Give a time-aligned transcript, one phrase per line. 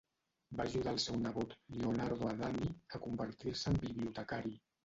[0.59, 4.61] Va ajudar el seu nebot, Lionardo Adami, a convertir-se en bibliotecari.